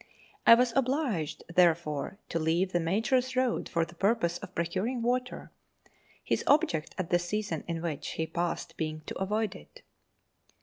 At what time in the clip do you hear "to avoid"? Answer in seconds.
9.01-9.53